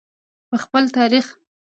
[0.49, 1.25] په خپل تاریخ.